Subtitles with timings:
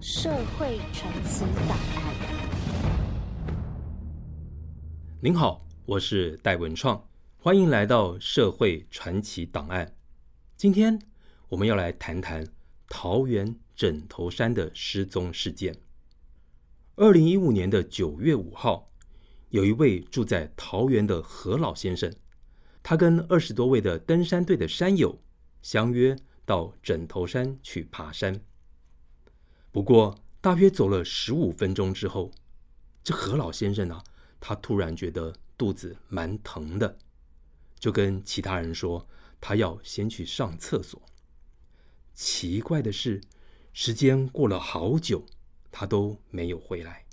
[0.00, 2.14] 社会传奇档案。
[5.20, 7.02] 您好，我是戴文创，
[7.38, 9.94] 欢迎来到社会传奇档案。
[10.56, 10.98] 今天
[11.48, 12.46] 我们要来谈谈
[12.88, 15.74] 桃园枕头山的失踪事件。
[16.96, 18.90] 二零一五年的九月五号，
[19.50, 22.12] 有一位住在桃园的何老先生，
[22.82, 25.18] 他跟二十多位的登山队的山友
[25.62, 28.40] 相约到枕头山去爬山。
[29.74, 32.30] 不过，大约走了十五分钟之后，
[33.02, 34.04] 这何老先生呢，
[34.38, 36.96] 他突然觉得肚子蛮疼的，
[37.80, 39.08] 就跟其他人说
[39.40, 41.02] 他要先去上厕所。
[42.12, 43.20] 奇怪的是，
[43.72, 45.26] 时间过了好久，
[45.72, 47.06] 他都没有回来。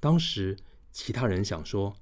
[0.00, 0.58] 当时
[0.90, 1.94] 其他人想说，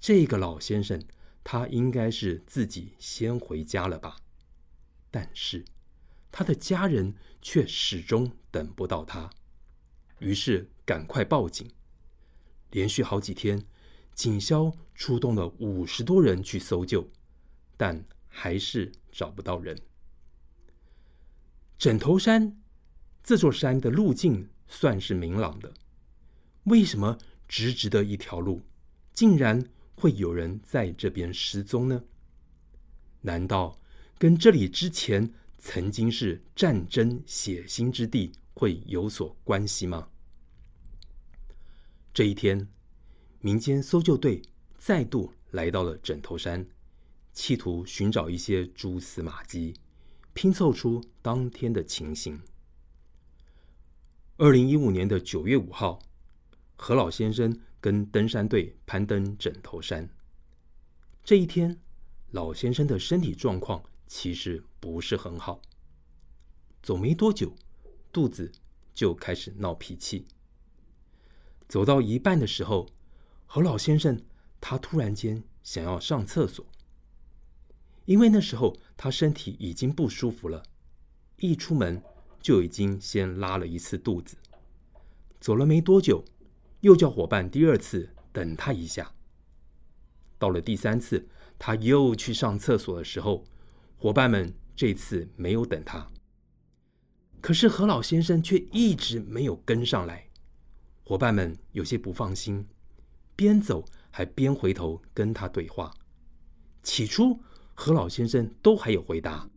[0.00, 1.04] 这个老先生
[1.44, 4.16] 他应该是自己先回家了吧，
[5.10, 5.66] 但是。
[6.36, 9.30] 他的家人却始终等不到他，
[10.18, 11.70] 于是赶快报警。
[12.72, 13.64] 连续好几天，
[14.16, 17.08] 警消出动了五十多人去搜救，
[17.76, 19.80] 但还是找不到人。
[21.78, 22.60] 枕头山
[23.22, 25.72] 这座山的路径算是明朗的，
[26.64, 28.60] 为什么直直的一条路，
[29.12, 32.02] 竟然会有人在这边失踪呢？
[33.20, 33.80] 难道
[34.18, 35.32] 跟这里之前
[35.66, 40.10] 曾经是战争血腥之地，会有所关系吗？
[42.12, 42.68] 这一天，
[43.40, 44.42] 民间搜救队
[44.76, 46.68] 再度来到了枕头山，
[47.32, 49.74] 企图寻找一些蛛丝马迹，
[50.34, 52.38] 拼凑出当天的情形。
[54.36, 55.98] 二零一五年的九月五号，
[56.76, 60.10] 何老先生跟登山队攀登枕头山。
[61.24, 61.80] 这一天，
[62.32, 63.82] 老先生的身体状况。
[64.16, 65.60] 其实不是很好，
[66.84, 67.56] 走没多久，
[68.12, 68.52] 肚子
[68.94, 70.28] 就开始闹脾气。
[71.66, 72.86] 走到一半的时候，
[73.44, 74.22] 何老先生
[74.60, 76.64] 他突然间想要上厕所，
[78.04, 80.62] 因为那时候他身体已经不舒服了，
[81.38, 82.00] 一出门
[82.40, 84.36] 就已经先拉了一次肚子。
[85.40, 86.24] 走了没多久，
[86.82, 89.12] 又叫伙伴第二次等他一下。
[90.38, 91.26] 到了第三次，
[91.58, 93.44] 他又去上厕所的时候。
[94.04, 96.06] 伙伴们这次没有等他，
[97.40, 100.28] 可是何老先生却一直没有跟上来。
[101.02, 102.68] 伙伴们有些不放心，
[103.34, 105.90] 边走还边回头跟他对话。
[106.82, 107.40] 起初
[107.72, 109.48] 何老先生都还有回答，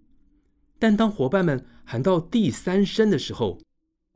[0.79, 3.59] 但当伙伴们喊到第三声的时候，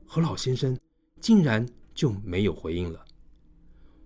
[0.06, 0.74] 何老先生
[1.20, 3.04] 竟然就没有回应了。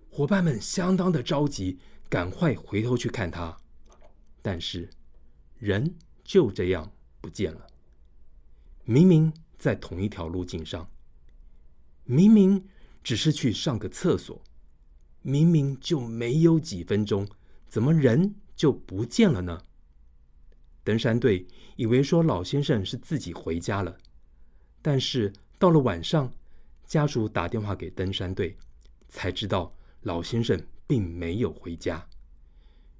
[0.09, 1.79] 伙伴们相当的着急，
[2.09, 3.57] 赶快回头去看他，
[4.41, 4.89] 但是
[5.57, 5.95] 人。
[6.27, 7.65] 就这样不见了。
[8.83, 10.87] 明明在同一条路径上，
[12.03, 12.67] 明明
[13.01, 14.43] 只是去上个厕所，
[15.21, 17.25] 明明就没有几分钟，
[17.67, 19.63] 怎么人就不见了呢？
[20.83, 23.97] 登山队以为说老先生是自己回家了，
[24.81, 26.31] 但是到了晚上，
[26.85, 28.57] 家属打电话给登山队，
[29.07, 32.05] 才知道老先生并没有回家。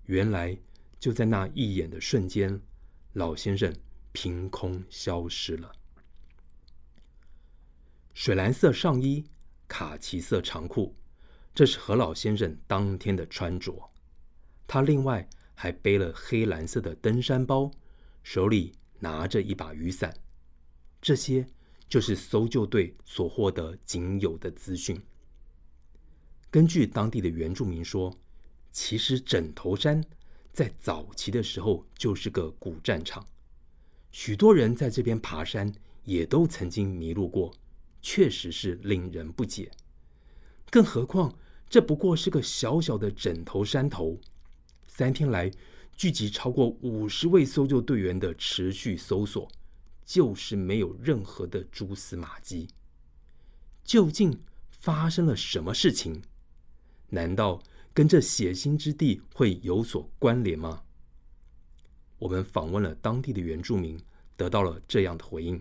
[0.06, 0.58] 原来
[0.98, 2.62] 就在那一眼的瞬间。
[3.18, 3.76] 老先生
[4.12, 5.72] 凭空消失了。
[8.14, 9.26] 水蓝色上衣，
[9.68, 10.96] 卡其色长裤，
[11.52, 13.90] 这是何老先生当天的穿着。
[14.68, 17.72] 他另外还背了黑蓝色的登山包，
[18.22, 20.16] 手里拿着一把雨伞。
[21.02, 21.48] 这些
[21.90, 25.02] 就是搜救队所获得仅有的资讯。
[26.52, 28.16] 根据当地的原住民说，
[28.72, 30.04] 其实枕头山。
[30.57, 33.23] 在早期的时候，就是个古战场，
[34.09, 35.72] 许多人在这边爬山，
[36.03, 37.53] 也都曾经迷路过，
[38.01, 39.69] 确实是令人不解。
[40.72, 41.31] 更何况，
[41.69, 44.19] 这不过是个小小的枕头山头，
[44.88, 45.51] 三天来
[45.95, 49.47] 聚集超过五十位搜救队员的持续搜索，
[50.03, 52.68] 就是没有任何的蛛丝马迹。
[53.83, 56.24] 究竟发生了什么事情？
[57.10, 57.62] 难道？
[57.98, 60.84] 跟这血腥之地会有所关联吗？
[62.20, 64.00] 我们访问了当地的原住民，
[64.36, 65.60] 得到了这样的回应：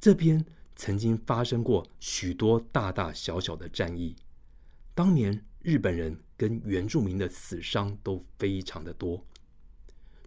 [0.00, 0.44] 这边
[0.74, 4.16] 曾经发生过许多大大小小的战役，
[4.92, 9.24] 当年日本人跟原住民的死伤都非常的多，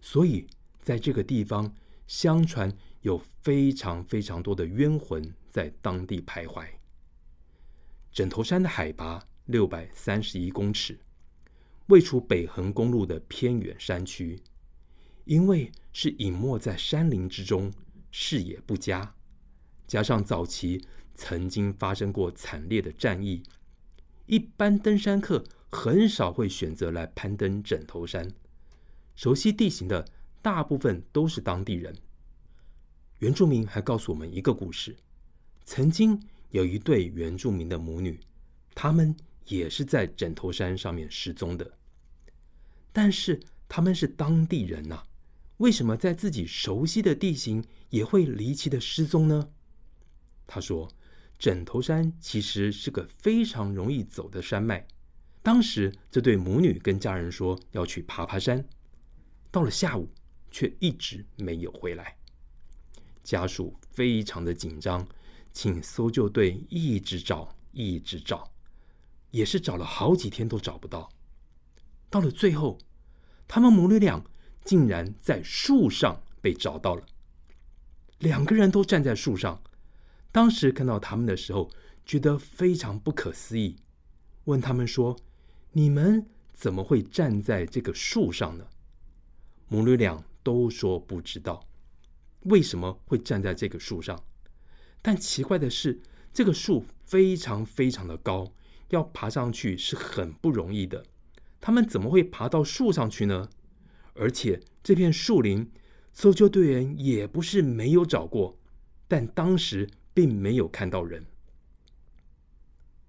[0.00, 0.46] 所以
[0.80, 1.74] 在这个地方，
[2.06, 6.66] 相传有非常非常多的冤魂在当地徘徊。
[8.10, 10.98] 枕头山的海拔六百三十一公尺。
[11.90, 14.40] 位处北横公路的偏远山区，
[15.24, 17.72] 因为是隐没在山林之中，
[18.12, 19.14] 视野不佳，
[19.88, 20.84] 加上早期
[21.14, 23.42] 曾经发生过惨烈的战役，
[24.26, 28.30] 一般登山客很少会选择来攀登枕头山。
[29.16, 30.06] 熟悉地形的
[30.40, 31.94] 大部分都是当地人。
[33.18, 34.96] 原住民还告诉我们一个故事：
[35.64, 38.18] 曾经有一对原住民的母女，
[38.74, 39.14] 他们
[39.46, 41.78] 也是在枕头山上面失踪的。
[42.92, 45.04] 但是他们是当地人呐，
[45.58, 49.50] 为什么在自己熟悉的地形也会离奇的失踪呢？
[50.46, 50.90] 他说
[51.38, 54.86] ：“枕头山其实是个非常容易走的山脉。
[55.42, 58.66] 当时这对母女跟家人说要去爬爬山，
[59.50, 60.10] 到了下午
[60.50, 62.16] 却一直没有回来。
[63.22, 65.06] 家属非常的紧张，
[65.52, 68.50] 请搜救队一直找，一直找，
[69.30, 71.08] 也是找了好几天都找不到。
[72.10, 72.76] 到了最后，
[73.48, 74.22] 他们母女俩
[74.64, 77.06] 竟然在树上被找到了，
[78.18, 79.62] 两个人都站在树上。”
[80.32, 81.70] 当时看到他们的时候，
[82.04, 83.76] 觉得非常不可思议，
[84.44, 85.16] 问他们说
[85.72, 88.66] ：“你们怎么会站在这个树上呢？”
[89.68, 91.66] 母女俩都说不知道
[92.42, 94.22] 为什么会站在这个树上。
[95.02, 96.00] 但奇怪的是，
[96.32, 98.52] 这个树非常非常的高，
[98.90, 101.04] 要爬上去是很不容易的。
[101.60, 103.48] 他们怎么会爬到树上去呢？
[104.14, 105.70] 而且这片树林，
[106.12, 108.58] 搜救队员也不是没有找过，
[109.06, 109.88] 但当时。
[110.12, 111.24] 并没有看到人，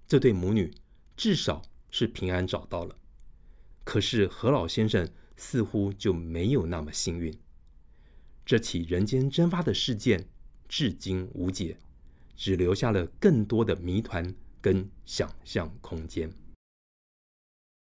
[0.08, 0.72] 这对母女
[1.18, 2.96] 至少是平安找到了。
[3.84, 7.36] 可是何老先生似乎就没有那么幸运。
[8.46, 10.30] 这起人间蒸发的事件
[10.70, 11.80] 至今无解，
[12.36, 16.32] 只留下了更多的谜团跟想象空间。